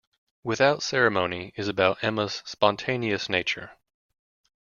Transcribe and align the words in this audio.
"Without 0.43 0.81
Ceremony" 0.81 1.53
is 1.57 1.67
about 1.67 2.03
Emma's 2.03 2.41
spontaneous 2.43 3.29
nature. 3.29 3.73